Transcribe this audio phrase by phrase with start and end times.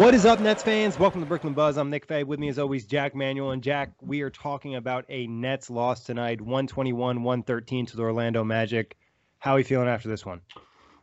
[0.00, 0.98] What is up, Nets fans?
[0.98, 1.76] Welcome to Brooklyn Buzz.
[1.76, 2.24] I'm Nick Fay.
[2.24, 3.50] With me, as always, Jack Manuel.
[3.50, 8.42] And Jack, we are talking about a Nets loss tonight 121 113 to the Orlando
[8.42, 8.96] Magic.
[9.40, 10.40] How are you feeling after this one?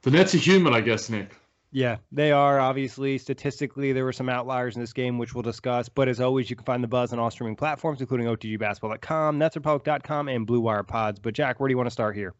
[0.02, 1.36] The Nets are human, I guess, Nick.
[1.72, 2.60] Yeah, they are.
[2.60, 5.90] Obviously, statistically, there were some outliers in this game, which we'll discuss.
[5.90, 10.28] But as always, you can find the buzz on all streaming platforms, including OTGBasketball.com, NetsRepublic.com,
[10.28, 11.20] and Blue Wire Pods.
[11.20, 12.34] But, Jack, where do you want to start here?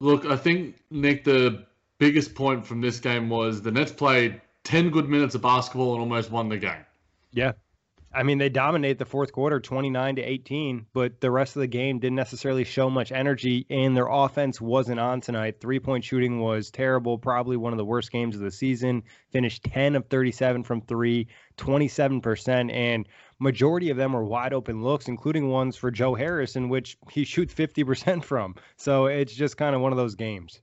[0.00, 1.64] Look, I think, Nick, the
[1.98, 6.00] biggest point from this game was the Nets played 10 good minutes of basketball and
[6.00, 6.84] almost won the game.
[7.32, 7.52] Yeah.
[8.14, 11.66] I mean, they dominate the fourth quarter 29 to 18, but the rest of the
[11.66, 15.60] game didn't necessarily show much energy, and their offense wasn't on tonight.
[15.60, 19.02] Three point shooting was terrible, probably one of the worst games of the season.
[19.30, 23.08] Finished 10 of 37 from three, 27%, and
[23.38, 27.24] majority of them were wide open looks, including ones for Joe Harris, in which he
[27.24, 28.54] shoots 50% from.
[28.76, 30.60] So it's just kind of one of those games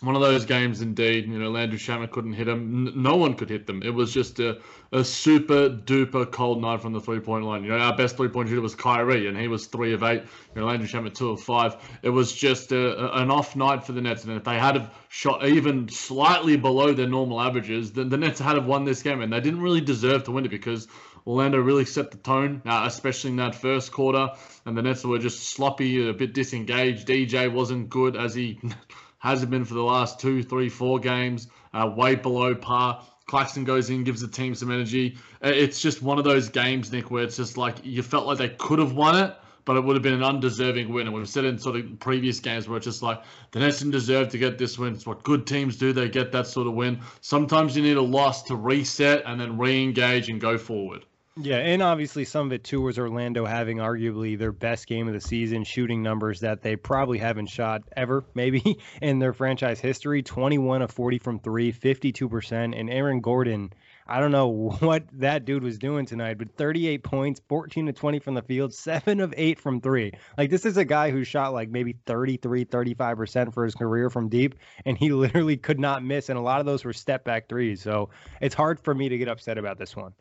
[0.00, 1.26] one of those games indeed.
[1.26, 2.92] You know, Landry Shamet couldn't hit him.
[3.02, 3.82] No one could hit them.
[3.82, 4.60] It was just a,
[4.92, 7.64] a super duper cold night from the three point line.
[7.64, 10.22] You know, our best three point shooter was Kyrie, and he was three of eight.
[10.54, 11.76] You know, Landry Shamet two of five.
[12.02, 14.76] It was just a, a, an off night for the Nets, and if they had
[14.76, 19.02] have shot even slightly below their normal averages, then the Nets had have won this
[19.02, 20.88] game, and they didn't really deserve to win it because.
[21.28, 24.28] Orlando really set the tone, uh, especially in that first quarter,
[24.64, 27.08] and the Nets were just sloppy, a bit disengaged.
[27.08, 28.60] DJ wasn't good as he
[29.18, 33.02] hasn't been for the last two, three, four games, uh, way below par.
[33.26, 35.18] Claxton goes in, gives the team some energy.
[35.44, 38.38] Uh, it's just one of those games, Nick, where it's just like you felt like
[38.38, 39.34] they could have won it,
[39.64, 41.08] but it would have been an undeserving win.
[41.08, 43.92] And we've said in sort of previous games where it's just like the Nets didn't
[43.92, 44.94] deserve to get this win.
[44.94, 45.92] It's what good teams do.
[45.92, 47.00] They get that sort of win.
[47.20, 51.04] Sometimes you need a loss to reset and then re-engage and go forward.
[51.38, 55.12] Yeah, and obviously some of it too was Orlando having arguably their best game of
[55.12, 60.22] the season, shooting numbers that they probably haven't shot ever, maybe in their franchise history.
[60.22, 62.80] 21 of 40 from three, 52%.
[62.80, 63.70] And Aaron Gordon,
[64.06, 64.46] I don't know
[64.80, 68.72] what that dude was doing tonight, but 38 points, 14 to 20 from the field,
[68.72, 70.12] seven of eight from three.
[70.38, 74.30] Like this is a guy who shot like maybe 33, 35% for his career from
[74.30, 74.54] deep,
[74.86, 76.30] and he literally could not miss.
[76.30, 77.82] And a lot of those were step back threes.
[77.82, 78.08] So
[78.40, 80.14] it's hard for me to get upset about this one.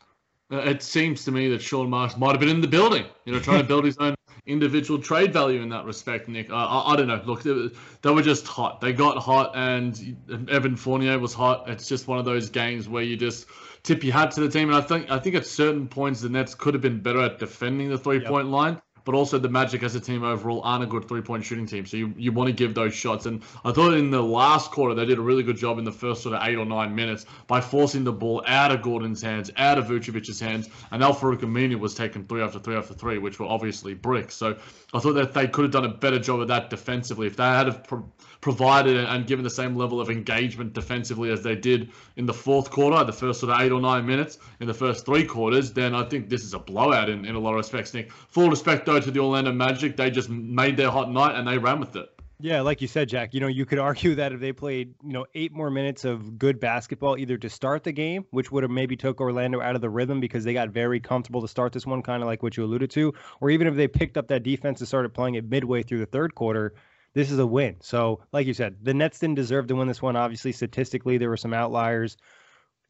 [0.52, 3.34] Uh, it seems to me that Sean Marks might have been in the building, you
[3.34, 6.52] know, trying to build his own individual trade value in that respect, Nick.
[6.52, 7.22] Uh, I, I, don't know.
[7.26, 7.70] Look, they,
[8.04, 8.80] they, were just hot.
[8.80, 10.16] They got hot, and
[10.50, 11.68] Evan Fournier was hot.
[11.68, 13.48] It's just one of those games where you just
[13.82, 14.70] tip your hat to the team.
[14.70, 17.40] And I think I think at certain points the Nets could have been better at
[17.40, 18.54] defending the three point yep.
[18.54, 21.66] line but also the Magic as a team overall aren't a good three point shooting
[21.66, 21.86] team.
[21.86, 23.28] So you, you want to give those shots.
[23.28, 25.92] And I thought in the last quarter, they did a really good job in the
[25.92, 29.52] first sort of eight or nine minutes by forcing the ball out of Gordon's hands,
[29.58, 30.70] out of Vucevic's hands.
[30.92, 34.36] And Al-Farouq Aminu was taking three after three after three, which were obviously bricks.
[34.36, 34.58] So
[34.94, 37.28] I thought that they could have done a better job of that defensively.
[37.28, 38.12] If they had pro-
[38.42, 42.70] provided and given the same level of engagement defensively as they did in the fourth
[42.70, 45.96] quarter, the first sort of eight or nine minutes, in the first three quarters, then
[45.96, 48.12] I think this is a blowout in, in a lot of respects, Nick.
[48.12, 49.96] Full respect, though to the Orlando Magic.
[49.98, 52.10] They just made their hot night and they ran with it.
[52.40, 55.14] Yeah, like you said, Jack, you know, you could argue that if they played, you
[55.14, 58.72] know, eight more minutes of good basketball, either to start the game, which would have
[58.72, 61.86] maybe took Orlando out of the rhythm because they got very comfortable to start this
[61.86, 64.44] one, kind of like what you alluded to, or even if they picked up that
[64.44, 66.74] defense and started playing it midway through the third quarter,
[67.16, 67.78] this is a win.
[67.80, 70.16] So, like you said, the Nets didn't deserve to win this one.
[70.16, 72.18] Obviously, statistically, there were some outliers.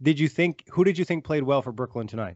[0.01, 2.36] Did you think, who did you think played well for Brooklyn tonight?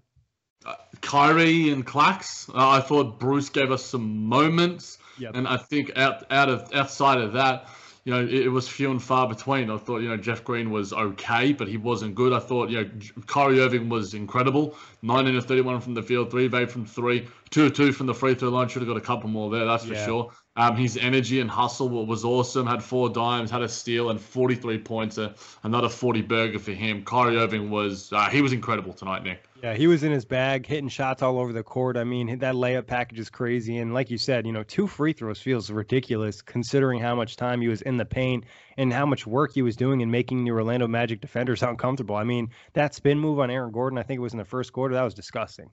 [0.66, 2.48] Uh, Kyrie and Clax.
[2.50, 5.00] Uh, I thought Bruce gave us some moments.
[5.18, 5.36] Yep.
[5.36, 7.68] And I think out out of outside of that,
[8.04, 9.70] you know, it, it, was few and far between.
[9.70, 12.34] I thought, you know, Jeff Green was okay, but he wasn't good.
[12.34, 12.90] I thought, you know,
[13.28, 14.76] Kyrie Irving was incredible.
[15.02, 18.08] 19 of 31 from the field, 3 of 8 from 3, 2 of 2 from
[18.08, 18.68] the free throw line.
[18.68, 20.06] Should have got a couple more there, that's for yeah.
[20.06, 20.32] sure.
[20.56, 22.68] Um, his energy and hustle was awesome.
[22.68, 25.18] Had four dimes, had a steal, and 43 points.
[25.18, 27.06] Uh, another 40 burger for him.
[27.06, 29.46] Kyrie Irving was uh, he was incredible tonight, Nick.
[29.64, 31.96] Yeah, he was in his bag, hitting shots all over the court.
[31.96, 33.78] I mean, that layup package is crazy.
[33.78, 37.62] And like you said, you know, two free throws feels ridiculous considering how much time
[37.62, 38.44] he was in the paint
[38.78, 42.16] and how much work he was doing in making the Orlando Magic defenders uncomfortable.
[42.16, 44.74] I mean, that spin move on Aaron Gordon, I think it was in the first
[44.74, 45.70] quarter, that was disgusting.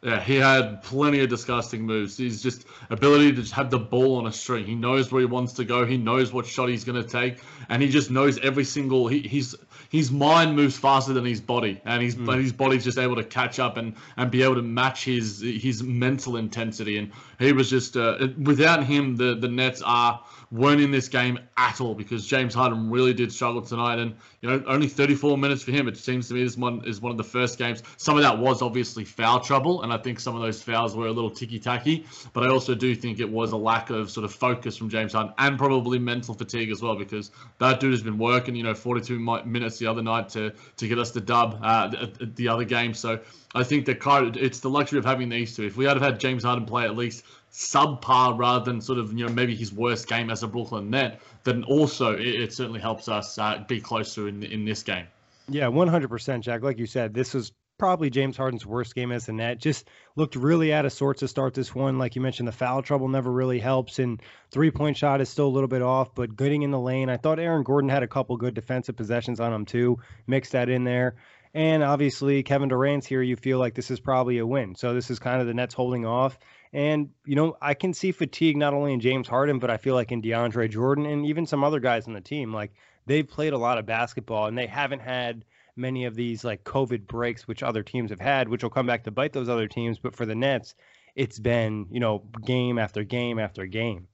[0.00, 2.16] Yeah, he had plenty of disgusting moves.
[2.16, 4.64] He's just ability to just have the ball on a string.
[4.64, 5.84] He knows where he wants to go.
[5.84, 9.08] He knows what shot he's going to take, and he just knows every single.
[9.08, 9.56] He, he's
[9.90, 12.40] his mind moves faster than his body, and his mm.
[12.40, 15.82] his body's just able to catch up and and be able to match his his
[15.82, 16.98] mental intensity.
[16.98, 17.10] And
[17.40, 21.80] he was just uh, without him, the the Nets are weren't in this game at
[21.80, 23.98] all because James Harden really did struggle tonight.
[23.98, 25.88] And you know, only 34 minutes for him.
[25.88, 27.82] It seems to me this one is one of the first games.
[27.96, 31.06] Some of that was obviously foul trouble, and I think some of those fouls were
[31.06, 32.06] a little ticky tacky.
[32.32, 35.12] But I also do think it was a lack of sort of focus from James
[35.12, 38.54] Harden and probably mental fatigue as well because that dude has been working.
[38.54, 42.48] You know, 42 minutes the other night to to get us the dub uh, the
[42.48, 42.94] other game.
[42.94, 43.20] So
[43.54, 45.64] I think that it's the luxury of having these two.
[45.64, 49.12] If we had have had James Harden play at least subpar rather than sort of
[49.12, 52.80] you know maybe his worst game as a Brooklyn net, then also it, it certainly
[52.80, 55.06] helps us uh, be closer in in this game.
[55.50, 56.62] Yeah, 100%, Jack.
[56.62, 59.58] Like you said, this was probably James Harden's worst game as a net.
[59.58, 61.96] Just looked really out of sorts to start this one.
[61.96, 64.20] Like you mentioned, the foul trouble never really helps, and
[64.50, 67.08] three point shot is still a little bit off, but getting in the lane.
[67.08, 69.98] I thought Aaron Gordon had a couple good defensive possessions on him too.
[70.26, 71.16] Mix that in there.
[71.54, 73.22] And obviously, Kevin Durant's here.
[73.22, 74.74] You feel like this is probably a win.
[74.74, 76.38] So this is kind of the Nets holding off.
[76.72, 79.94] And, you know, I can see fatigue not only in James Harden, but I feel
[79.94, 82.52] like in DeAndre Jordan and even some other guys on the team.
[82.52, 82.72] Like
[83.06, 85.44] they've played a lot of basketball and they haven't had
[85.76, 89.04] many of these like COVID breaks, which other teams have had, which will come back
[89.04, 89.98] to bite those other teams.
[89.98, 90.74] But for the Nets,
[91.14, 94.08] it's been, you know, game after game after game.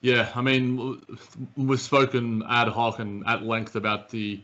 [0.00, 1.02] Yeah, I mean,
[1.56, 4.42] we've spoken ad hoc and at length about the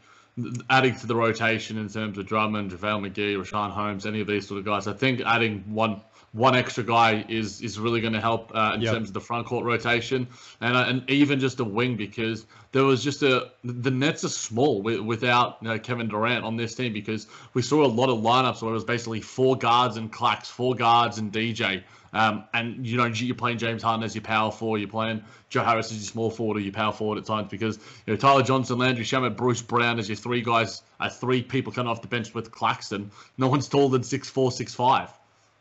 [0.70, 4.48] adding to the rotation in terms of Drummond, JaVale McGee, Richaun Holmes, any of these
[4.48, 4.86] sort of guys.
[4.86, 6.00] I think adding one
[6.32, 8.94] one extra guy is is really going to help uh, in yep.
[8.94, 10.26] terms of the front court rotation
[10.62, 14.30] and uh, and even just a wing because there was just a the Nets are
[14.30, 18.08] small with, without you know, Kevin Durant on this team because we saw a lot
[18.08, 21.82] of lineups where it was basically four guards and Clax, four guards and DJ.
[22.12, 25.64] Um, and you know you're playing James Harden as your power forward, you're playing Joe
[25.64, 28.42] Harris as your small forward or your power forward at times because you know Tyler
[28.42, 32.08] Johnson, Landry Shamet, Bruce Brown as your three guys, uh, three people coming off the
[32.08, 33.10] bench with Claxton.
[33.38, 35.10] No one's taller than six four, six five.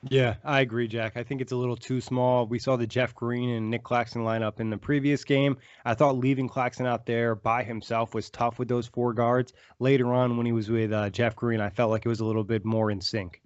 [0.10, 1.16] Yeah, I agree, Jack.
[1.16, 2.48] I think it's a little too small.
[2.48, 5.58] We saw the Jeff Green and Nick Claxton lineup in the previous game.
[5.86, 9.54] I thought leaving Claxton out there by himself was tough with those four guards.
[9.78, 12.26] Later on, when he was with uh, Jeff Green, I felt like it was a
[12.26, 13.42] little bit more in sync.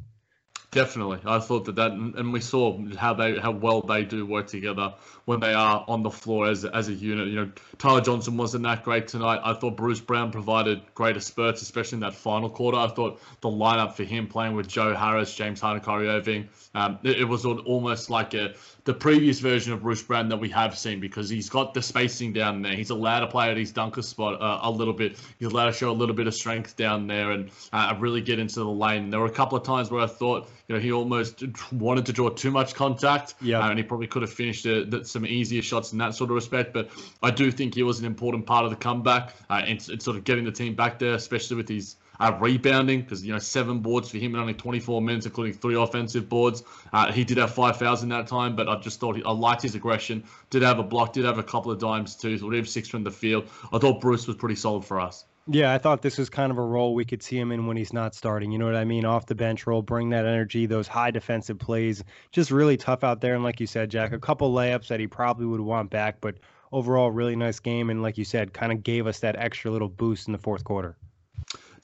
[0.76, 4.48] Definitely, I thought that that, and we saw how they how well they do work
[4.48, 7.30] together when they are on the floor as as a unit.
[7.30, 9.40] You know, Tyler Johnson wasn't that great tonight.
[9.42, 12.78] I thought Bruce Brown provided greater spurts, especially in that final quarter.
[12.78, 17.00] I thought the lineup for him playing with Joe Harris, James Harden, Kyrie Irving, um,
[17.04, 18.54] it, it was almost like a
[18.86, 22.34] the previous version of Bruce Brown that we have seen because he's got the spacing
[22.34, 22.74] down there.
[22.74, 25.18] He's allowed to play at his dunker spot uh, a little bit.
[25.40, 28.38] He's allowed to show a little bit of strength down there and uh, really get
[28.38, 29.10] into the lane.
[29.10, 32.14] There were a couple of times where I thought, you know, he almost wanted to
[32.14, 33.34] draw too much contact.
[33.42, 33.60] Yeah.
[33.60, 36.36] Uh, and he probably could have finished uh, some easier shots in that sort of
[36.36, 36.72] respect.
[36.72, 36.92] But
[37.24, 40.16] I do think he was an important part of the comeback uh, and, and sort
[40.16, 43.80] of getting the team back there, especially with his uh, rebounding because you know seven
[43.80, 46.64] boards for him in only 24 minutes, including three offensive boards.
[46.94, 49.32] Uh, he did have five fouls in that time, but I just thought he, I
[49.32, 50.24] liked his aggression.
[50.50, 52.38] Did have a block, did have a couple of dimes too.
[52.38, 53.50] So have six from the field.
[53.72, 55.26] I thought Bruce was pretty solid for us.
[55.48, 57.78] Yeah, I thought this was kind of a role we could see him in when
[57.78, 58.52] he's not starting.
[58.52, 59.06] You know what I mean?
[59.06, 62.04] Off the bench role, bring that energy, those high defensive plays.
[62.32, 63.36] Just really tough out there.
[63.36, 66.36] And like you said, Jack, a couple layups that he probably would want back, but
[66.72, 67.92] overall, really nice game.
[67.92, 70.64] And like you said, kind of gave us that extra little boost in the fourth
[70.64, 70.98] quarter.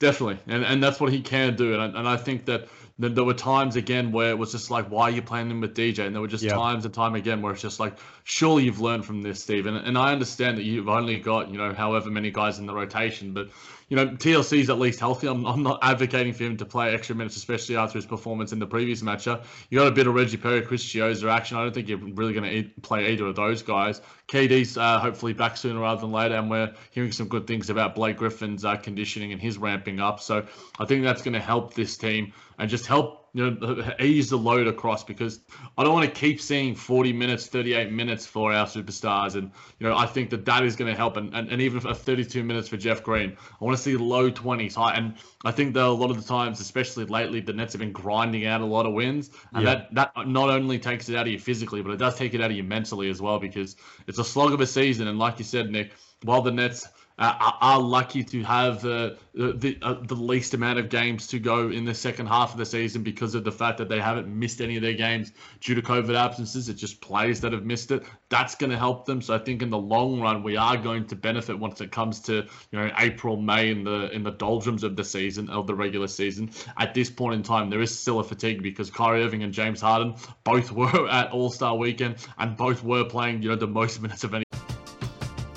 [0.02, 2.66] Definitely, and and that's what he can do, and and I think that
[2.98, 5.60] then there were times again where it was just like, why are you playing him
[5.60, 6.06] with DJ?
[6.06, 6.54] And there were just Yeah.
[6.54, 9.66] times and time again where it's just like, surely you've learned from this, Steve.
[9.66, 12.74] And, and I understand that you've only got, you know, however many guys in the
[12.74, 13.48] rotation, but
[13.88, 15.26] you know, TLC's at least healthy.
[15.26, 18.58] I'm, I'm not advocating for him to play extra minutes, especially after his performance in
[18.58, 19.44] the previous matchup.
[19.68, 21.58] You got a bit of Reggie Perry, Chris Chiozza action.
[21.58, 24.00] I don't think you're really going to play either of those guys.
[24.28, 27.94] KD's uh, hopefully back sooner rather than later, and we're hearing some good things about
[27.94, 30.20] Blake Griffin's uh, conditioning and his ramping up.
[30.20, 30.46] So
[30.78, 34.36] I think that's going to help this team and just help you know ease the
[34.36, 35.40] load across because
[35.78, 39.86] I don't want to keep seeing 40 minutes, 38 minutes for our superstars, and you
[39.88, 42.42] know I think that that is going to help, and, and, and even for 32
[42.44, 43.36] minutes for Jeff Green.
[43.60, 46.28] I want to see low 20s high, and I think that a lot of the
[46.28, 49.74] times, especially lately, the Nets have been grinding out a lot of wins, and Yeah.
[49.74, 52.42] that that not only takes it out of you physically, but it does take it
[52.42, 55.38] out of you mentally as well because it's a slog of a season, and like
[55.38, 56.86] you said, Nick, while the Nets
[57.18, 61.70] uh, are- lucky to have uh, the uh, the least amount of games to go
[61.70, 64.60] in the second half of the season because of the fact that they haven't missed
[64.60, 66.68] any of their games due to COVID absences.
[66.68, 68.04] It's just players that have missed it.
[68.28, 69.20] That's going to help them.
[69.20, 72.20] So I think in the long run, we are going to benefit once it comes
[72.20, 75.74] to you know April, May, in the in the doldrums of the season of the
[75.74, 76.50] regular season.
[76.78, 79.80] At this point in time, there is still a fatigue because Kyrie Irving and James
[79.80, 80.14] Harden
[80.44, 84.24] both were at All Star Weekend and both were playing you know the most minutes
[84.24, 84.44] of any.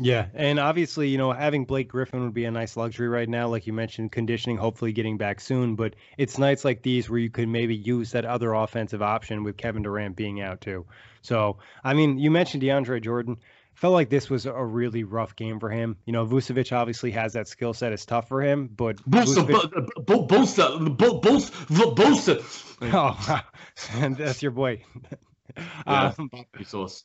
[0.00, 3.48] Yeah, and obviously, you know, having Blake Griffin would be a nice luxury right now,
[3.48, 5.76] like you mentioned, conditioning, hopefully getting back soon.
[5.76, 9.56] But it's nights like these where you could maybe use that other offensive option with
[9.58, 10.86] Kevin Durant being out too.
[11.20, 13.36] So, I mean, you mentioned DeAndre Jordan.
[13.74, 15.96] Felt like this was a really rough game for him.
[16.04, 17.92] You know, Vucevic obviously has that skill set.
[17.92, 22.38] It's tough for him, but Booster, Vucevic- bu- bu- booster, bu- booster, booster.
[22.82, 23.40] oh,
[23.94, 24.84] and that's your boy.
[25.86, 26.30] Yeah, Um,
[26.64, 27.04] sauce.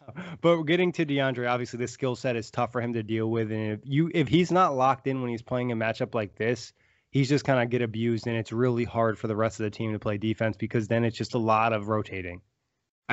[0.40, 3.52] But getting to DeAndre, obviously the skill set is tough for him to deal with,
[3.52, 6.72] and if you if he's not locked in when he's playing a matchup like this,
[7.10, 9.70] he's just kind of get abused, and it's really hard for the rest of the
[9.70, 12.40] team to play defense because then it's just a lot of rotating.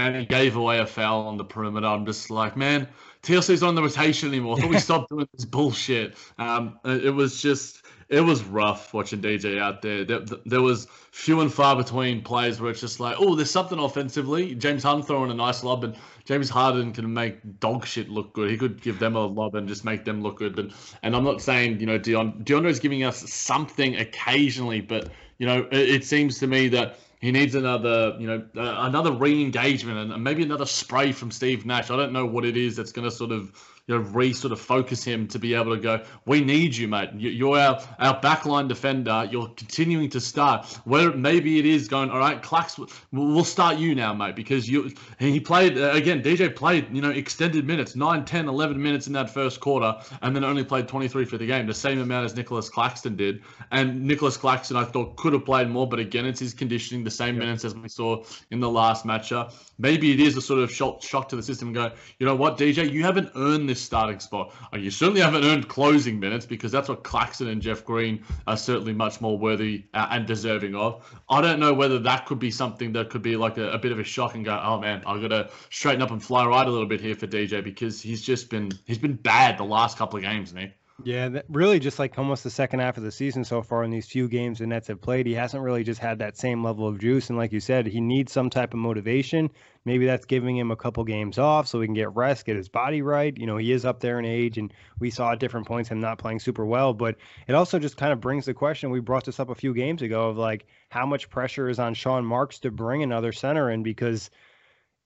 [0.08, 1.86] And he gave away a foul on the perimeter.
[1.86, 2.88] I'm just like, man,
[3.24, 4.58] TLC's not on the rotation anymore.
[4.58, 6.16] I thought we stopped doing this bullshit.
[6.38, 10.06] Um, it was just, it was rough watching DJ out there.
[10.06, 13.78] There, there was few and far between plays where it's just like, oh, there's something
[13.78, 14.56] offensively.
[14.56, 18.50] James Harden throwing a nice lob, and James Harden can make dog shit look good.
[18.50, 20.58] He could give them a lob and just make them look good.
[20.58, 25.46] And and I'm not saying you know Deon DeAndre's giving us something occasionally, but you
[25.46, 30.12] know it, it seems to me that he needs another, you know, uh, another re-engagement
[30.12, 31.92] and maybe another spray from Steve Nash.
[31.92, 33.52] I don't know what it is that's going to sort of,
[33.90, 36.88] you know, re sort of focus him to be able to go, we need you,
[36.88, 37.10] mate.
[37.18, 39.28] You're our, our backline defender.
[39.32, 40.68] You're continuing to start.
[40.86, 42.78] Where maybe it is going, all right, Clax,
[43.12, 47.10] we'll start you now, mate, because you, he played, uh, again, DJ played, you know,
[47.10, 51.26] extended minutes, 9, 10, 11 minutes in that first quarter, and then only played 23
[51.26, 53.42] for the game, the same amount as Nicholas Claxton did.
[53.72, 57.10] And Nicholas Claxton, I thought, could have played more, but again, it's his conditioning, the
[57.10, 59.56] same minutes as we saw in the last matchup.
[59.80, 62.36] Maybe it is a sort of shock, shock to the system and go, you know
[62.36, 64.54] what, DJ, you haven't earned this starting spot.
[64.74, 68.58] Uh, you certainly haven't earned closing minutes because that's what Claxton and Jeff Green are
[68.58, 71.06] certainly much more worthy uh, and deserving of.
[71.30, 73.92] I don't know whether that could be something that could be like a, a bit
[73.92, 76.68] of a shock and go, oh man, I've got to straighten up and fly right
[76.68, 79.98] a little bit here for DJ because he's just been he's been bad the last
[79.98, 80.76] couple of games, Nick.
[81.06, 83.92] Yeah, that really just like almost the second half of the season so far in
[83.92, 86.88] these few games the Nets have played, he hasn't really just had that same level
[86.88, 87.30] of juice.
[87.30, 89.50] And like you said, he needs some type of motivation.
[89.86, 92.68] Maybe that's giving him a couple games off so he can get rest, get his
[92.68, 93.36] body right.
[93.38, 96.02] You know, he is up there in age, and we saw at different points him
[96.02, 96.94] not playing super well.
[96.94, 97.16] But
[97.48, 100.02] it also just kind of brings the question we brought this up a few games
[100.02, 103.84] ago of like how much pressure is on Sean Marks to bring another center in
[103.84, 104.30] because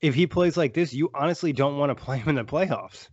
[0.01, 3.09] if he plays like this, you honestly don't want to play him in the playoffs.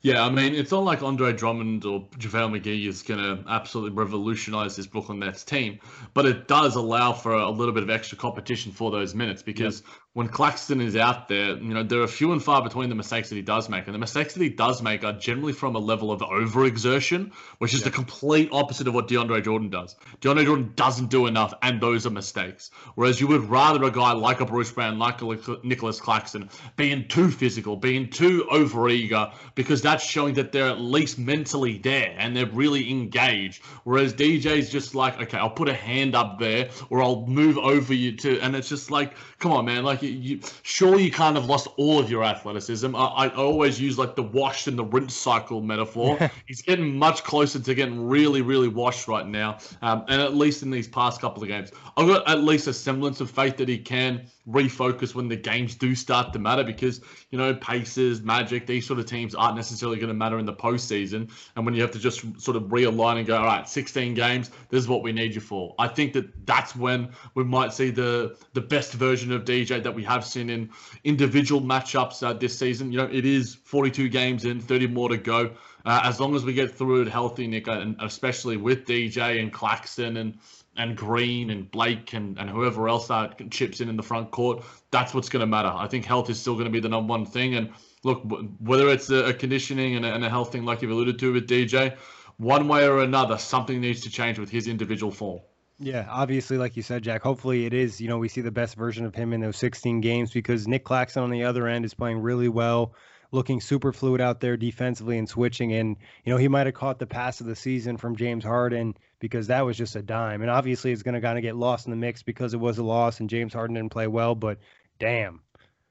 [0.00, 3.96] Yeah, I mean, it's not like Andre Drummond or JaVale McGee is going to absolutely
[3.98, 5.80] revolutionize this Brooklyn Nets team,
[6.14, 9.82] but it does allow for a little bit of extra competition for those minutes because
[9.82, 12.96] yep when Claxton is out there, you know, there are few and far between the
[12.96, 13.86] mistakes that he does make.
[13.86, 17.72] And the mistakes that he does make are generally from a level of overexertion, which
[17.72, 17.84] is yeah.
[17.84, 19.94] the complete opposite of what DeAndre Jordan does.
[20.20, 22.72] DeAndre Jordan doesn't do enough, and those are mistakes.
[22.96, 27.06] Whereas you would rather a guy like a Bruce Brown, like a Nicholas Claxton, being
[27.06, 32.36] too physical, being too overeager, because that's showing that they're at least mentally there and
[32.36, 33.62] they're really engaged.
[33.84, 37.94] Whereas DJ's just like, okay, I'll put a hand up there or I'll move over
[37.94, 41.46] you to, and it's just like, come on, man, like you, surely you kind of
[41.46, 42.94] lost all of your athleticism.
[42.94, 46.30] I, I always use like the wash and the rinse cycle metaphor.
[46.46, 49.58] He's getting much closer to getting really, really washed right now.
[49.82, 52.72] Um, and at least in these past couple of games, I've got at least a
[52.72, 57.00] semblance of faith that he can refocus when the games do start to matter because,
[57.30, 60.54] you know, Pacers, Magic, these sort of teams aren't necessarily going to matter in the
[60.54, 61.30] postseason.
[61.54, 64.50] And when you have to just sort of realign and go, all right, 16 games,
[64.70, 65.74] this is what we need you for.
[65.78, 69.94] I think that that's when we might see the the best version of DJ that
[69.94, 70.70] we have seen in
[71.04, 72.90] individual matchups uh, this season.
[72.90, 75.50] You know, it is 42 games in, 30 more to go.
[75.84, 79.52] Uh, as long as we get through it healthy, Nick, and especially with DJ and
[79.52, 80.38] Claxton and
[80.78, 84.64] and Green and Blake and, and whoever else that chips in in the front court,
[84.90, 85.68] that's what's going to matter.
[85.68, 87.56] I think health is still going to be the number one thing.
[87.56, 87.70] And
[88.04, 88.22] look,
[88.60, 91.48] whether it's a, conditioning and a, and a health thing like you've alluded to with
[91.48, 91.96] DJ,
[92.38, 95.40] one way or another, something needs to change with his individual form.
[95.80, 98.76] Yeah, obviously, like you said, Jack, hopefully it is, you know, we see the best
[98.76, 101.94] version of him in those 16 games because Nick Claxton on the other end is
[101.94, 102.94] playing really well,
[103.30, 105.72] looking super fluid out there defensively and switching.
[105.74, 108.96] And, you know, he might have caught the pass of the season from James Harden
[109.20, 110.42] because that was just a dime.
[110.42, 112.78] And obviously it's going to kind of get lost in the mix because it was
[112.78, 114.58] a loss and James Harden didn't play well, but
[114.98, 115.40] damn,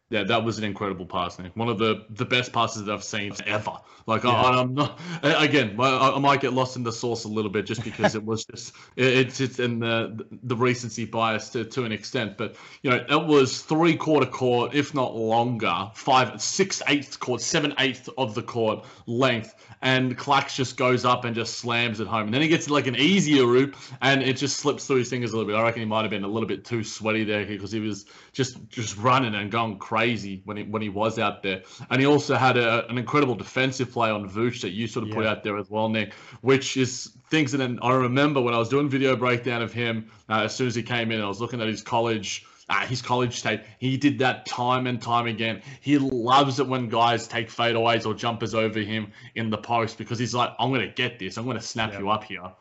[0.09, 1.55] yeah, that was an incredible pass, Nick.
[1.57, 3.73] One of the, the best passes that I've seen ever.
[4.05, 4.31] Like yeah.
[4.31, 7.65] I, am not again, I, I, might get lost in the source a little bit
[7.65, 11.91] just because it was just it's it's in the the recency bias to, to an
[11.91, 12.37] extent.
[12.37, 17.41] But you know, it was three quarter court, if not longer, five six eighths court,
[17.41, 22.07] seven eighths of the court length and Clax just goes up and just slams it
[22.07, 22.25] home.
[22.25, 25.33] And then he gets like an easier roop and it just slips through his fingers
[25.33, 25.57] a little bit.
[25.57, 28.05] I reckon he might have been a little bit too sweaty there because he was
[28.33, 31.61] just just running and going crazy when he when he was out there.
[31.89, 35.09] And he also had a, an incredible defensive play on Vooch that you sort of
[35.09, 35.15] yeah.
[35.15, 38.69] put out there as well, Nick, which is things that I remember when I was
[38.69, 41.21] doing video breakdown of him uh, as soon as he came in.
[41.21, 43.61] I was looking at his college uh, his college tape.
[43.79, 45.61] He did that time and time again.
[45.81, 50.19] He loves it when guys take fadeaways or jumpers over him in the post because
[50.19, 51.37] he's like, I'm going to get this.
[51.37, 51.99] I'm going to snap yeah.
[51.99, 52.51] you up here.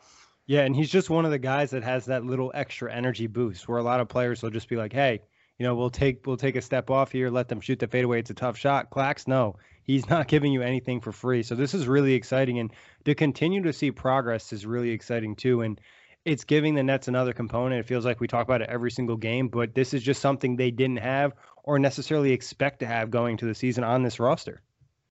[0.45, 3.67] Yeah, and he's just one of the guys that has that little extra energy boost
[3.67, 5.19] where a lot of players will just be like, "Hey,
[5.59, 8.19] you know, we'll take we'll take a step off here, let them shoot the fadeaway.
[8.19, 11.43] It's a tough shot." Clax, no, he's not giving you anything for free.
[11.43, 12.71] So this is really exciting, and
[13.03, 15.63] to continue to see progress is really exciting too.
[15.63, 15.81] And
[16.27, 17.79] it's giving the Nets another component.
[17.79, 20.57] It feels like we talk about it every single game, but this is just something
[20.57, 21.31] they didn't have
[21.63, 24.61] or necessarily expect to have going to the season on this roster.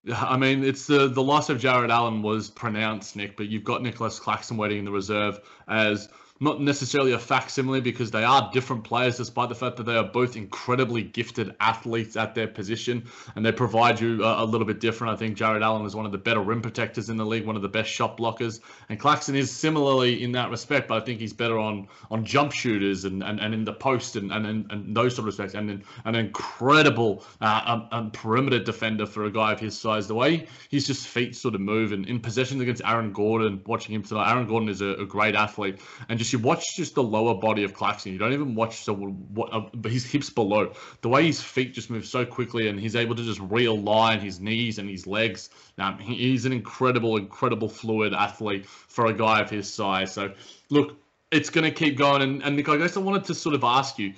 [0.04, 3.64] Yeah, I mean, it's the the loss of Jarrett Allen was pronounced, Nick, but you've
[3.64, 6.08] got Nicholas Claxton waiting in the reserve as
[6.40, 10.04] not necessarily a facsimile because they are different players, despite the fact that they are
[10.04, 14.80] both incredibly gifted athletes at their position and they provide you a, a little bit
[14.80, 15.14] different.
[15.14, 17.56] I think Jarrett Allen is one of the better rim protectors in the league, one
[17.56, 21.20] of the best shot blockers, and Claxton is similarly in that respect, but I think
[21.20, 24.96] he's better on on jump shooters and, and, and in the post and, and, and
[24.96, 29.52] those sort of respects, and an incredible uh, um, um, perimeter defender for a guy
[29.52, 30.06] of his size.
[30.06, 33.94] The way his just feet sort of move and in possessions against Aaron Gordon, watching
[33.94, 37.02] him tonight, Aaron Gordon is a, a great athlete, and just you watch just the
[37.02, 38.12] lower body of Claxton.
[38.12, 40.72] You don't even watch the what uh, his hips below.
[41.02, 44.40] The way his feet just move so quickly, and he's able to just realign his
[44.40, 45.50] knees and his legs.
[45.78, 50.12] Um, he, he's an incredible, incredible fluid athlete for a guy of his size.
[50.12, 50.32] So,
[50.70, 50.96] look,
[51.30, 52.22] it's going to keep going.
[52.22, 54.14] And, and Nick, I guess I wanted to sort of ask you.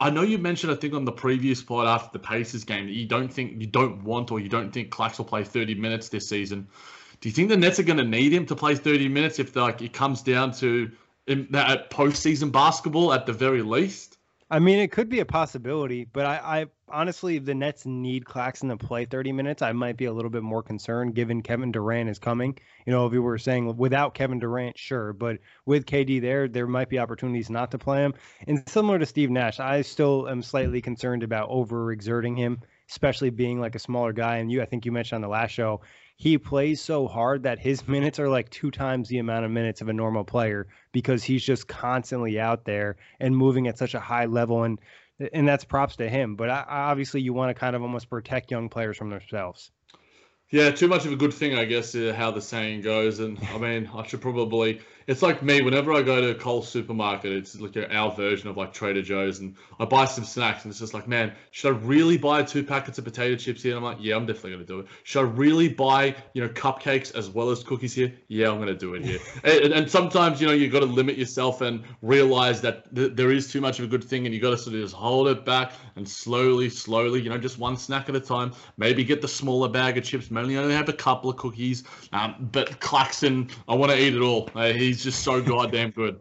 [0.00, 2.92] I know you mentioned, I think, on the previous pod after the Pacers game that
[2.92, 6.08] you don't think you don't want or you don't think Clax will play 30 minutes
[6.08, 6.68] this season.
[7.20, 9.56] Do you think the Nets are going to need him to play 30 minutes if
[9.56, 10.90] like it comes down to
[11.28, 14.18] in that postseason basketball at the very least.
[14.50, 18.24] I mean, it could be a possibility, but I, I honestly, if the Nets need
[18.24, 21.70] Claxton to play 30 minutes, I might be a little bit more concerned given Kevin
[21.70, 22.58] Durant is coming.
[22.86, 26.66] You know, if you were saying without Kevin Durant, sure, but with KD there, there
[26.66, 28.14] might be opportunities not to play him.
[28.46, 33.60] And similar to Steve Nash, I still am slightly concerned about overexerting him, especially being
[33.60, 34.38] like a smaller guy.
[34.38, 35.82] And you, I think you mentioned on the last show,
[36.18, 39.80] he plays so hard that his minutes are like two times the amount of minutes
[39.80, 44.00] of a normal player because he's just constantly out there and moving at such a
[44.00, 44.78] high level and
[45.32, 46.36] and that's props to him.
[46.36, 49.72] But I, obviously you want to kind of almost protect young players from themselves.
[50.50, 53.38] Yeah too much of a good thing i guess uh, how the saying goes and
[53.52, 57.32] i mean i should probably it's like me whenever I go to a Coles supermarket,
[57.32, 60.80] it's like our version of like Trader Joe's, and I buy some snacks, and it's
[60.80, 63.74] just like, man, should I really buy two packets of potato chips here?
[63.74, 64.86] And I'm like, yeah, I'm definitely gonna do it.
[65.04, 68.12] Should I really buy you know cupcakes as well as cookies here?
[68.28, 69.18] Yeah, I'm gonna do it here.
[69.44, 73.32] and, and, sometimes you know you got to limit yourself and realize that th- there
[73.32, 75.28] is too much of a good thing, and you got to sort of just hold
[75.28, 78.52] it back and slowly, slowly, you know, just one snack at a time.
[78.76, 80.30] Maybe get the smaller bag of chips.
[80.30, 81.84] Maybe only have a couple of cookies.
[82.12, 84.50] Um, but Claxton, I want to eat it all.
[84.54, 86.18] Uh, he's he's just so goddamn good.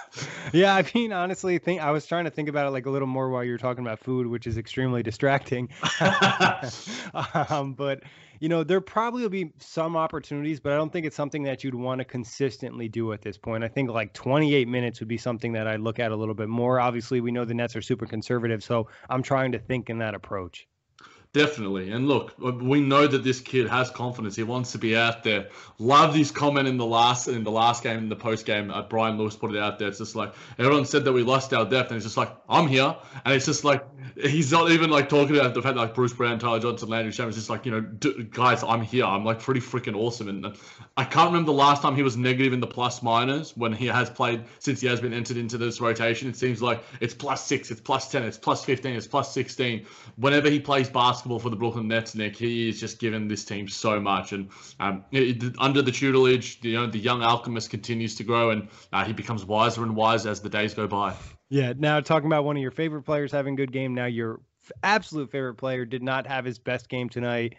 [0.52, 3.08] yeah, I mean, honestly, think I was trying to think about it like a little
[3.08, 5.70] more while you were talking about food, which is extremely distracting.
[7.48, 8.02] um, but
[8.40, 11.64] you know, there probably will be some opportunities, but I don't think it's something that
[11.64, 13.64] you'd want to consistently do at this point.
[13.64, 16.50] I think like 28 minutes would be something that I'd look at a little bit
[16.50, 16.80] more.
[16.80, 20.14] Obviously, we know the Nets are super conservative, so I'm trying to think in that
[20.14, 20.68] approach.
[21.34, 21.90] Definitely.
[21.90, 24.34] And look, we know that this kid has confidence.
[24.34, 25.48] He wants to be out there.
[25.78, 28.70] Love his comment in the last in the last game, in the post game.
[28.70, 29.88] Uh, Brian Lewis put it out there.
[29.88, 32.66] It's just like everyone said that we lost our depth, and it's just like I'm
[32.66, 33.84] here, and it's just like
[34.16, 37.12] he's not even like talking about the fact that like Bruce Brown, Tyler Johnson, Landry
[37.12, 37.28] Shamet.
[37.28, 37.82] It's just like you know,
[38.30, 39.04] guys, I'm here.
[39.04, 40.30] I'm like pretty freaking awesome.
[40.30, 40.56] And
[40.96, 43.86] I can't remember the last time he was negative in the plus minus when he
[43.86, 46.30] has played since he has been entered into this rotation.
[46.30, 49.84] It seems like it's plus six, it's plus ten, it's plus fifteen, it's plus sixteen.
[50.16, 53.68] Whenever he plays basketball for the Brooklyn Nets, Nick, he is just given this team
[53.68, 54.32] so much.
[54.32, 54.50] And
[54.80, 59.04] um, it, under the tutelage, you know, the young alchemist continues to grow, and uh,
[59.04, 61.14] he becomes wiser and wiser as the days go by.
[61.48, 61.72] Yeah.
[61.76, 63.94] Now talking about one of your favorite players having a good game.
[63.94, 64.40] Now your
[64.82, 67.54] absolute favorite player did not have his best game tonight.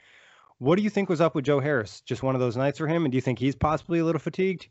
[0.59, 2.01] What do you think was up with Joe Harris?
[2.01, 4.19] Just one of those nights for him, and do you think he's possibly a little
[4.19, 4.67] fatigued?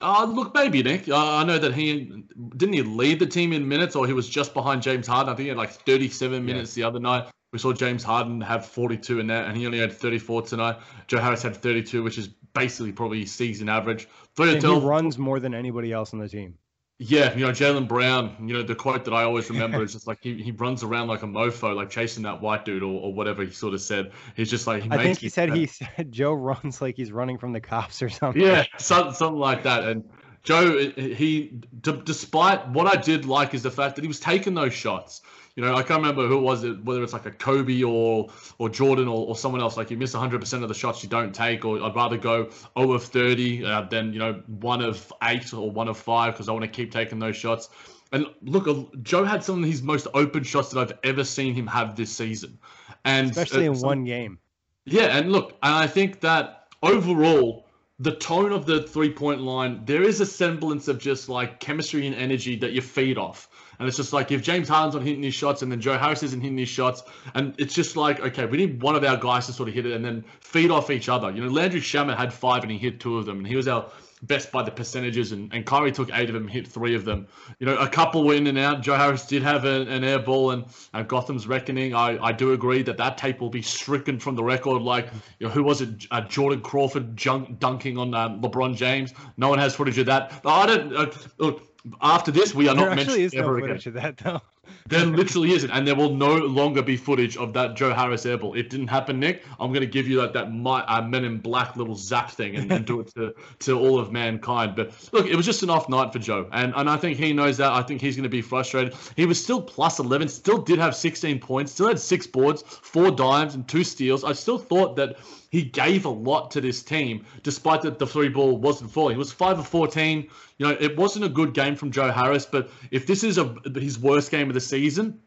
[0.00, 1.08] Uh, look, maybe Nick.
[1.08, 2.24] Uh, I know that he
[2.56, 5.32] didn't he lead the team in minutes, or he was just behind James Harden.
[5.32, 6.82] I think he had like 37 minutes yeah.
[6.82, 7.28] the other night.
[7.52, 10.76] We saw James Harden have 42 in that, and he only had 34 tonight.
[11.08, 14.08] Joe Harris had 32, which is basically probably season average.
[14.36, 16.54] Three he runs more than anybody else on the team.
[17.02, 20.06] Yeah, you know, Jaylen Brown, you know, the quote that I always remember is just
[20.06, 23.14] like he, he runs around like a mofo, like chasing that white dude or, or
[23.14, 24.12] whatever he sort of said.
[24.36, 27.38] He's just like, he I think he said he said Joe runs like he's running
[27.38, 28.42] from the cops or something.
[28.42, 29.84] Yeah, something, something like that.
[29.84, 30.10] And
[30.42, 34.52] Joe, he, d- despite what I did like is the fact that he was taking
[34.52, 35.22] those shots.
[35.56, 38.68] You know, I can't remember who it was, whether it's like a Kobe or or
[38.68, 39.76] Jordan or, or someone else.
[39.76, 42.92] Like you miss 100% of the shots you don't take, or I'd rather go 0
[42.92, 46.52] of 30 uh, than you know one of eight or one of five because I
[46.52, 47.68] want to keep taking those shots.
[48.12, 51.54] And look, uh, Joe had some of his most open shots that I've ever seen
[51.54, 52.58] him have this season,
[53.04, 54.38] and especially uh, in some, one game.
[54.84, 57.66] Yeah, and look, and I think that overall
[58.00, 62.06] the tone of the three point line, there is a semblance of just like chemistry
[62.06, 63.49] and energy that you feed off.
[63.80, 66.22] And it's just like if James Harden's not hitting his shots and then Joe Harris
[66.22, 67.02] isn't hitting his shots,
[67.34, 69.86] and it's just like, okay, we need one of our guys to sort of hit
[69.86, 71.30] it and then feed off each other.
[71.30, 73.66] You know, Landry Shamet had five and he hit two of them, and he was
[73.66, 73.90] our
[74.22, 77.26] best by the percentages, and, and Kyrie took eight of them, hit three of them.
[77.58, 78.82] You know, a couple were in and out.
[78.82, 81.94] Joe Harris did have an, air ball, and, and Gotham's Reckoning.
[81.94, 84.82] I, I do agree that that tape will be stricken from the record.
[84.82, 86.06] Like, you know, who was it?
[86.10, 89.14] Uh, Jordan Crawford junk, dunking on uh, LeBron James.
[89.36, 90.40] No one has footage of that.
[90.44, 90.94] I don't.
[90.94, 91.69] Uh, look,
[92.02, 93.94] after this, we are there not is mentioning no ever again.
[93.94, 94.40] that though.
[94.88, 98.56] There literally isn't, and there will no longer be footage of that Joe Harris airball.
[98.56, 99.44] It didn't happen, Nick.
[99.58, 102.56] I'm going to give you like that my, uh, Men in Black little zap thing
[102.56, 104.74] and, and do it to, to all of mankind.
[104.76, 107.32] But look, it was just an off night for Joe, and and I think he
[107.32, 107.72] knows that.
[107.72, 108.94] I think he's going to be frustrated.
[109.16, 113.10] He was still plus 11, still did have 16 points, still had six boards, four
[113.10, 114.24] dimes, and two steals.
[114.24, 115.16] I still thought that
[115.50, 119.16] he gave a lot to this team, despite that the three ball wasn't falling.
[119.16, 120.28] He was five of 14.
[120.58, 123.54] You know, it wasn't a good game from Joe Harris, but if this is a
[123.74, 125.20] his worst game of the season,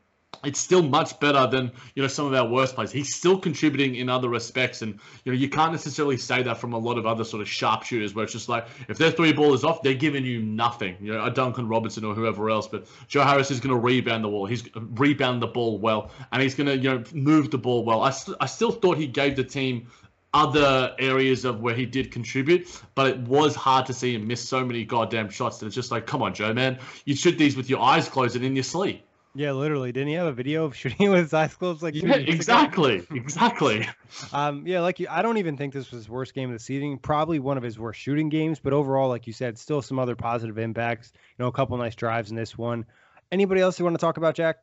[0.44, 2.92] it's still much better than you know some of our worst players.
[2.92, 6.74] He's still contributing in other respects, and you know you can't necessarily say that from
[6.74, 9.54] a lot of other sort of sharpshooters, where it's just like if their three ball
[9.54, 10.98] is off, they're giving you nothing.
[11.00, 12.68] You know, a Duncan Robertson or whoever else.
[12.68, 14.46] But Joe Harris is going to rebound the wall.
[14.46, 18.02] He's rebound the ball well, and he's going to you know move the ball well.
[18.02, 19.88] I, st- I still thought he gave the team
[20.34, 24.42] other areas of where he did contribute, but it was hard to see him miss
[24.42, 27.56] so many goddamn shots that it's just like, come on, Joe, man, you shoot these
[27.56, 29.04] with your eyes closed and in your sleep.
[29.36, 29.92] Yeah, literally.
[29.92, 31.82] Didn't he have a video of shooting with his eyes closed?
[31.82, 33.88] Like, Yeah, exactly, exactly.
[34.32, 36.64] Um, yeah, like you, I don't even think this was his worst game of the
[36.64, 37.00] season.
[37.00, 40.16] Probably one of his worst shooting games, but overall, like you said, still some other
[40.16, 41.12] positive impacts.
[41.16, 42.86] You know, a couple nice drives in this one.
[43.32, 44.58] Anybody else you want to talk about, Jack?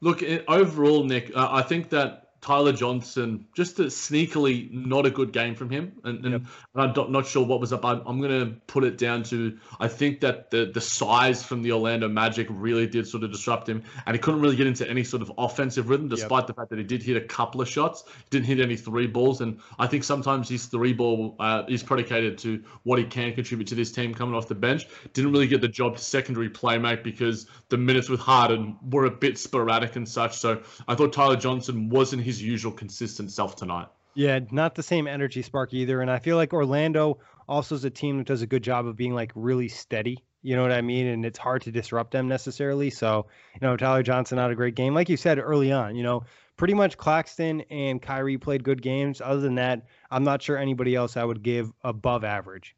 [0.00, 5.10] Look, i- overall, Nick, uh, I think that Tyler Johnson, just a sneakily not a
[5.10, 6.46] good game from him, and, and, and
[6.76, 7.84] I'm not, sure what was up.
[7.84, 11.62] I'm, I'm going to put it down to I think that the the size from
[11.62, 14.88] the Orlando Magic really did sort of disrupt him, and he couldn't really get into
[14.88, 17.68] any sort of offensive rhythm, despite the fact that he did hit a couple of
[17.68, 18.04] shots.
[18.30, 22.38] Didn't hit any three balls, and I think sometimes his three ball uh, is predicated
[22.38, 24.86] to what he can contribute to this team coming off the bench.
[25.12, 29.10] Didn't really get the job to secondary playmate because the minutes with Harden were a
[29.10, 30.36] bit sporadic and such.
[30.38, 33.88] So I thought Tyler Johnson wasn't his usual consistent self tonight.
[34.14, 36.02] Yeah, not the same energy spark either.
[36.02, 38.96] And I feel like Orlando also is a team that does a good job of
[38.96, 40.22] being like really steady.
[40.42, 41.06] You know what I mean?
[41.06, 42.90] And it's hard to disrupt them necessarily.
[42.90, 44.92] So, you know, Tyler Johnson had a great game.
[44.92, 46.24] Like you said early on, you know,
[46.58, 49.22] pretty much Claxton and Kyrie played good games.
[49.24, 52.76] Other than that, I'm not sure anybody else I would give above average.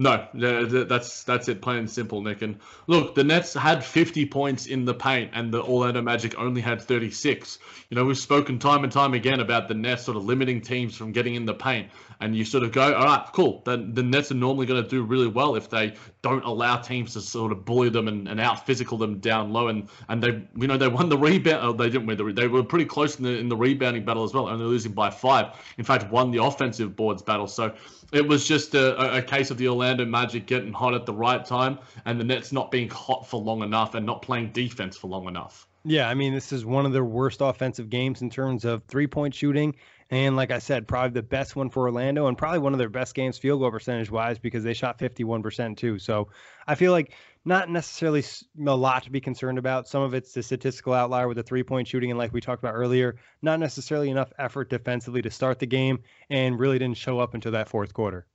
[0.00, 2.40] No, th- th- that's that's it, plain and simple, Nick.
[2.40, 6.62] And look, the Nets had 50 points in the paint, and the Orlando Magic only
[6.62, 7.58] had 36.
[7.90, 10.96] You know, we've spoken time and time again about the Nets sort of limiting teams
[10.96, 13.60] from getting in the paint, and you sort of go, all right, cool.
[13.66, 17.12] Then the Nets are normally going to do really well if they don't allow teams
[17.12, 19.68] to sort of bully them and, and out physical them down low.
[19.68, 21.60] And and they, you know, they won the rebound.
[21.62, 22.24] Oh, they didn't win the.
[22.24, 24.92] re- They were pretty close in the in the rebounding battle as well, only losing
[24.92, 25.48] by five.
[25.76, 27.46] In fact, won the offensive boards battle.
[27.46, 27.74] So
[28.12, 31.44] it was just a, a- case of the Orlando Magic getting hot at the right
[31.44, 35.08] time and the Nets not being hot for long enough and not playing defense for
[35.08, 35.68] long enough.
[35.84, 39.06] Yeah, I mean, this is one of their worst offensive games in terms of three
[39.06, 39.74] point shooting.
[40.10, 42.88] And like I said, probably the best one for Orlando and probably one of their
[42.88, 45.98] best games field goal percentage wise because they shot 51% too.
[45.98, 46.28] So
[46.66, 48.22] I feel like not necessarily
[48.66, 49.88] a lot to be concerned about.
[49.88, 52.10] Some of it's the statistical outlier with the three point shooting.
[52.10, 56.00] And like we talked about earlier, not necessarily enough effort defensively to start the game
[56.28, 58.26] and really didn't show up until that fourth quarter.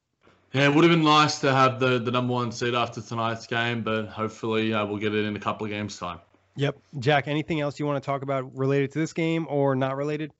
[0.53, 3.45] Yeah, it would have been nice to have the, the number one seed after tonight's
[3.45, 6.19] game, but hopefully uh, we'll get it in a couple of games' time.
[6.55, 6.77] Yep.
[6.99, 10.31] Jack, anything else you want to talk about related to this game or not related?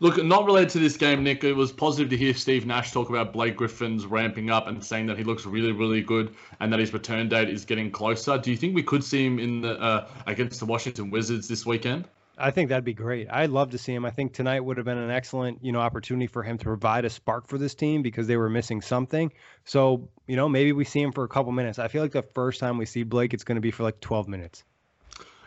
[0.00, 1.42] Look, not related to this game, Nick.
[1.42, 5.06] It was positive to hear Steve Nash talk about Blake Griffin's ramping up and saying
[5.06, 8.38] that he looks really, really good and that his return date is getting closer.
[8.38, 11.66] Do you think we could see him in the uh, against the Washington Wizards this
[11.66, 12.06] weekend?
[12.40, 13.26] I think that'd be great.
[13.28, 14.04] I'd love to see him.
[14.04, 17.04] I think tonight would have been an excellent, you know, opportunity for him to provide
[17.04, 19.32] a spark for this team because they were missing something.
[19.64, 21.80] So, you know, maybe we see him for a couple minutes.
[21.80, 23.98] I feel like the first time we see Blake, it's going to be for like
[23.98, 24.62] 12 minutes.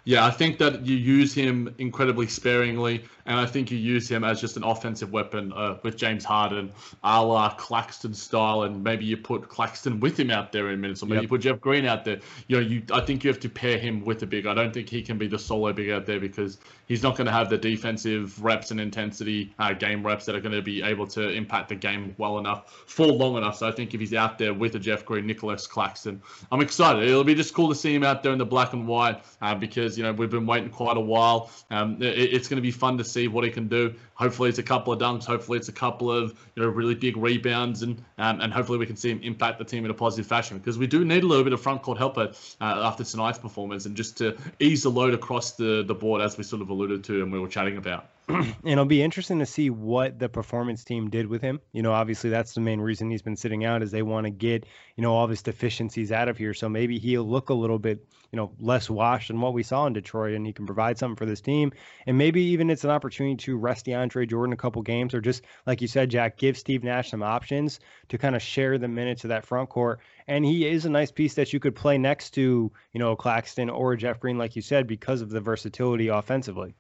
[0.04, 4.24] Yeah, I think that you use him incredibly sparingly, and I think you use him
[4.24, 6.72] as just an offensive weapon uh, with James Harden,
[7.04, 11.04] a la Claxton style, and maybe you put Claxton with him out there in minutes,
[11.04, 11.22] or maybe Yep.
[11.22, 12.20] you put Jeff Green out there.
[12.48, 14.48] You know, you I think you have to pair him with a big.
[14.48, 17.28] I don't think he can be the solo big out there because he's not going
[17.28, 20.82] to have the defensive reps and intensity uh, game reps that are going to be
[20.82, 23.58] able to impact the game well enough for long enough.
[23.58, 27.08] So I think if he's out there with a Jeff Green, Nicholas Claxton, I'm excited.
[27.08, 29.54] It'll be just cool to see him out there in the black and white uh,
[29.54, 31.52] because you know we've been waiting quite a while.
[31.70, 33.94] Um, it, it's going to be fun to see what he can do.
[34.22, 35.26] Hopefully it's a couple of dunks.
[35.26, 38.86] Hopefully it's a couple of you know really big rebounds and um, and hopefully we
[38.86, 41.26] can see him impact the team in a positive fashion because we do need a
[41.26, 42.28] little bit of front court help uh,
[42.62, 46.44] after tonight's performance and just to ease the load across the the board as we
[46.44, 48.06] sort of alluded to and we were chatting about.
[48.30, 51.60] and it'll be interesting to see what the performance team did with him.
[51.74, 54.30] You know, obviously that's the main reason he's been sitting out is they want to
[54.30, 56.54] get, you know, all of his deficiencies out of here.
[56.54, 59.88] So maybe he'll look a little bit, you know, less washed than what we saw
[59.88, 61.74] in Detroit, and he can provide something for this team.
[62.06, 65.44] And maybe even it's an opportunity to rest DeAndre Jordan a couple games, or just
[65.66, 69.24] like you said, Jack, give Steve Nash some options to kind of share the minutes
[69.24, 70.00] of that front court.
[70.28, 73.70] And he is a nice piece that you could play next to, you know, Claxton
[73.70, 76.76] or Jeff Green, like you said, because of the versatility offensively.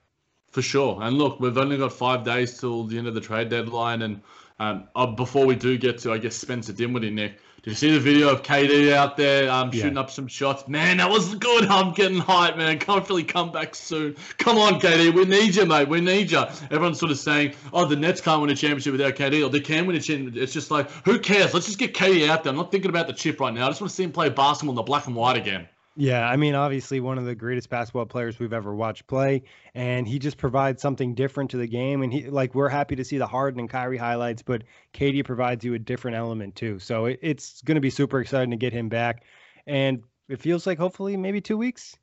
[0.52, 1.00] For sure.
[1.02, 4.02] And look, we've only got five days till the end of the trade deadline.
[4.02, 4.22] And
[4.60, 7.91] um, uh, before we do get to, I guess, Spencer Dinwiddie, Nick, did you see
[7.91, 10.00] the video of KD out there um, shooting yeah.
[10.00, 10.67] up some shots?
[10.67, 11.65] Man, that was good.
[11.67, 12.80] I'm getting hyped, man.
[12.80, 14.15] Can't really come back soon.
[14.39, 15.13] Come on, KD.
[15.13, 15.88] We need you, mate.
[15.88, 16.39] We need you.
[16.71, 19.60] Everyone's sort of saying, oh, the Nets can't win a championship without KD, or they
[19.60, 20.41] can win a championship.
[20.41, 21.54] It's just like, who cares?
[21.54, 22.50] Let's just get KD out there.
[22.50, 23.67] I'm not thinking about the chip right now.
[23.67, 25.67] I just want to see him play basketball in the black and white again.
[25.95, 30.08] Yeah, I mean, obviously one of the greatest basketball players we've ever watched play, and
[30.08, 32.01] he just provides something different to the game.
[32.01, 35.65] And he, like, we're happy to see the Harden and Kyrie highlights, but KD provides
[35.65, 36.80] you a different element too.
[36.80, 39.25] So it, it's going to be super exciting to get him back,
[39.67, 41.97] and it feels like hopefully maybe two weeks.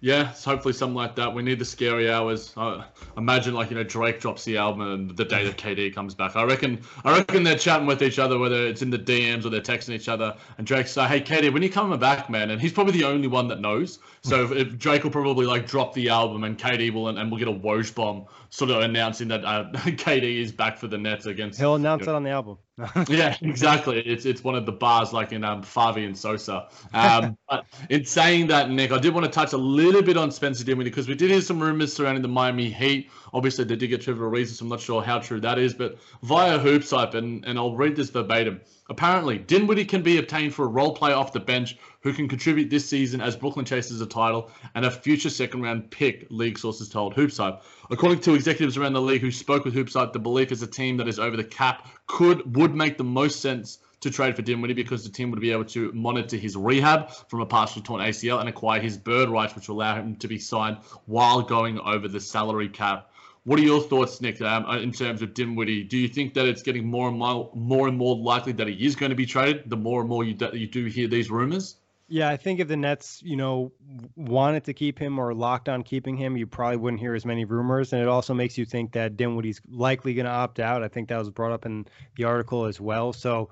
[0.00, 1.34] Yeah, hopefully something like that.
[1.34, 2.52] We need the scary hours.
[2.56, 2.84] Uh,
[3.16, 6.36] imagine like you know Drake drops the album and the day that KD comes back.
[6.36, 9.50] I reckon I reckon they're chatting with each other, whether it's in the DMs or
[9.50, 10.36] they're texting each other.
[10.56, 13.26] And Drake's like, "Hey KD, when you coming back, man?" And he's probably the only
[13.26, 13.98] one that knows.
[14.22, 17.28] So if, if Drake will probably like drop the album and KD will and, and
[17.28, 20.98] we'll get a Woj bomb sort of announcing that uh, KD is back for the
[20.98, 21.58] Nets against.
[21.58, 22.58] He'll announce you know, it on the album.
[23.08, 24.00] yeah, exactly.
[24.00, 26.68] It's it's one of the bars like in um, Favi and Sosa.
[26.94, 30.30] Um, but in saying that, Nick, I did want to touch a little bit on
[30.30, 33.10] Spencer Dinwiddie because we did hear some rumors surrounding the Miami Heat.
[33.32, 35.74] Obviously, they did get Trevor Ariza, so I'm not sure how true that is.
[35.74, 38.60] But via HoopsHype, and, and I'll read this verbatim.
[38.90, 42.70] Apparently, Dinwiddie can be obtained for a role player off the bench who can contribute
[42.70, 46.88] this season as Brooklyn chases a title and a future second round pick, league sources
[46.88, 47.60] told HoopsHype.
[47.90, 50.96] According to executives around the league who spoke with HoopsHype, the belief is a team
[50.96, 54.74] that is over the cap could would make the most sense to trade for Dinwiddie
[54.74, 58.40] because the team would be able to monitor his rehab from a partially torn ACL
[58.40, 62.08] and acquire his bird rights, which will allow him to be signed while going over
[62.08, 63.10] the salary cap
[63.48, 65.84] what are your thoughts, Nick, um, uh, in terms of Dinwiddie?
[65.84, 68.84] Do you think that it's getting more and more, more and more likely that he
[68.84, 69.70] is going to be traded?
[69.70, 71.76] The more and more you you do hear these rumors.
[72.08, 73.72] Yeah, I think if the Nets, you know,
[74.16, 77.46] wanted to keep him or locked on keeping him, you probably wouldn't hear as many
[77.46, 77.94] rumors.
[77.94, 80.82] And it also makes you think that Dinwiddie's likely going to opt out.
[80.82, 83.14] I think that was brought up in the article as well.
[83.14, 83.48] So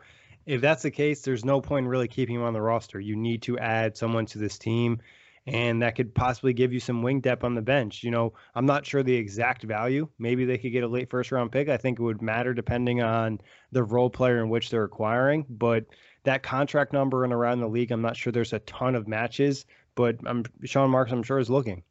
[0.46, 3.00] if that's the case, there's no point in really keeping him on the roster.
[3.00, 5.00] You need to add someone to this team
[5.46, 8.02] and that could possibly give you some wing depth on the bench.
[8.02, 10.08] You know, I'm not sure the exact value.
[10.18, 11.68] Maybe they could get a late first round pick.
[11.68, 15.46] I think it would matter depending on the role player in which they're acquiring.
[15.48, 15.84] But
[16.24, 19.66] that contract number and around the league, I'm not sure there's a ton of matches.
[19.94, 21.84] But I'm Sean Marks, I'm sure is looking.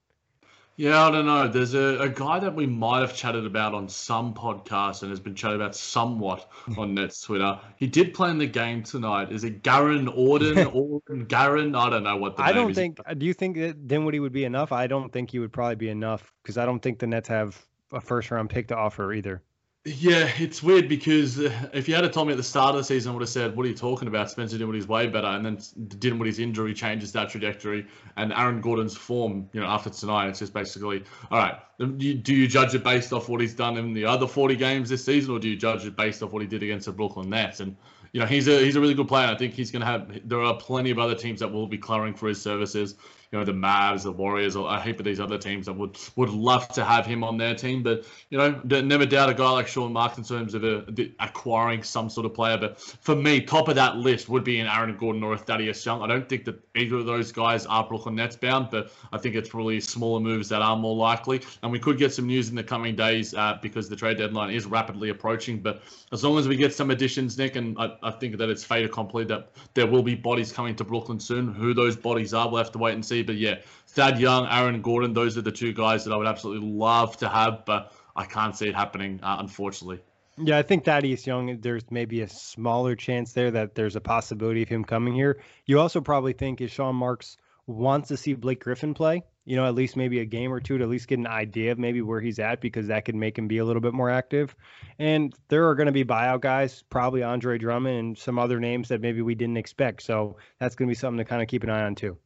[0.77, 1.47] Yeah, I don't know.
[1.47, 5.21] There's a, a guy that we might have chatted about on some podcast and has
[5.21, 7.57] been chatted about somewhat on Nets Twitter.
[7.77, 9.31] He did play in the game tonight.
[9.31, 10.67] Is it Garen Orden?
[10.67, 11.75] Orden Garen?
[11.75, 12.51] I don't know what the name is.
[12.51, 12.77] I don't is.
[12.77, 12.99] think.
[13.17, 14.73] Do you think that Dinwiddie would be enough?
[14.73, 17.65] I don't think he would probably be enough because I don't think the Nets have
[17.93, 19.41] a first round pick to offer either.
[19.87, 22.83] Yeah, it's weird because uh, if you had told me at the start of the
[22.83, 24.31] season, I would have said, "What are you talking about?
[24.31, 25.59] Spencer Dinwiddie's way better." And then
[25.99, 27.85] Dinwiddie's injury changes that trajectory,
[28.17, 31.59] and Aaron Gordon's form, you know, after tonight, it's just basically, all right.
[31.77, 35.05] Do you judge it based off what he's done in the other 40 games this
[35.05, 37.59] season, or do you judge it based off what he did against the Brooklyn Nets?
[37.59, 37.77] And
[38.11, 39.27] you know, he's a he's a really good player.
[39.27, 40.19] I think he's going to have.
[40.27, 42.95] There are plenty of other teams that will be clamoring for his services
[43.31, 45.97] you know the Mavs, the Warriors, or a heap of these other teams that would
[46.15, 47.83] would love to have him on their team.
[47.83, 51.11] But you know, never doubt a guy like Sean Marks in terms of a, a,
[51.19, 52.57] acquiring some sort of player.
[52.57, 55.85] But for me, top of that list would be an Aaron Gordon or a Thaddeus
[55.85, 56.01] Young.
[56.01, 59.35] I don't think that either of those guys are Brooklyn Nets bound, but I think
[59.35, 61.41] it's probably smaller moves that are more likely.
[61.63, 64.51] And we could get some news in the coming days uh, because the trade deadline
[64.51, 65.59] is rapidly approaching.
[65.59, 68.63] But as long as we get some additions, Nick, and I, I think that it's
[68.63, 71.53] fait accompli that there will be bodies coming to Brooklyn soon.
[71.53, 73.23] Who those bodies are, we'll have to wait and see.
[73.25, 76.69] But yeah, Thad Young, Aaron Gordon, those are the two guys that I would absolutely
[76.69, 79.99] love to have, but I can't see it happening, uh, unfortunately.
[80.37, 84.63] Yeah, I think Thaddeus Young, there's maybe a smaller chance there that there's a possibility
[84.63, 85.41] of him coming here.
[85.65, 89.65] You also probably think if Sean Marks wants to see Blake Griffin play, you know,
[89.65, 92.01] at least maybe a game or two to at least get an idea of maybe
[92.01, 94.55] where he's at because that could make him be a little bit more active.
[94.99, 98.89] And there are going to be buyout guys, probably Andre Drummond and some other names
[98.89, 100.01] that maybe we didn't expect.
[100.01, 102.17] So that's going to be something to kind of keep an eye on too.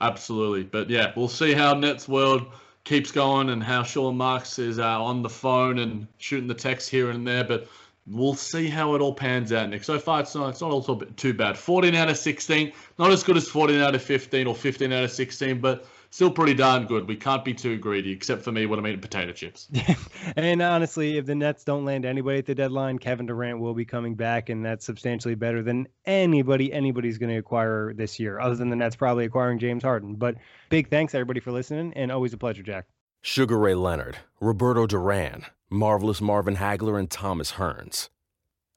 [0.00, 0.64] Absolutely.
[0.64, 2.46] But yeah, we'll see how Nets World
[2.84, 6.90] keeps going and how Sean Marks is uh, on the phone and shooting the text
[6.90, 7.44] here and there.
[7.44, 7.68] But
[8.06, 9.84] we'll see how it all pans out, Nick.
[9.84, 10.82] So far, it's not, it's not all
[11.16, 11.56] too bad.
[11.56, 12.72] 14 out of 16.
[12.98, 16.30] Not as good as 14 out of 15 or 15 out of 16, but still
[16.30, 17.08] pretty darn good.
[17.08, 19.68] We can't be too greedy, except for me when I'm eating potato chips.
[20.36, 23.84] and honestly, if the Nets don't land anybody at the deadline, Kevin Durant will be
[23.84, 28.54] coming back, and that's substantially better than anybody anybody's going to acquire this year, other
[28.54, 30.14] than the Nets probably acquiring James Harden.
[30.14, 30.36] But
[30.68, 32.86] big thanks everybody for listening, and always a pleasure, Jack.
[33.22, 38.10] Sugar Ray Leonard, Roberto Duran, Marvelous Marvin Hagler, and Thomas Hearns.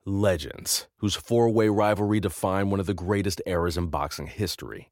[0.06, 4.92] Legends, whose four way rivalry defined one of the greatest eras in boxing history.